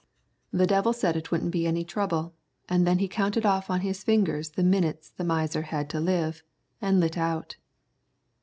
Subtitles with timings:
[0.51, 2.33] The devil said it wouldn't be any trouble,
[2.67, 6.41] an' then he counted off on his fingers the minutes the miser had to live,
[6.81, 7.57] an' lit out.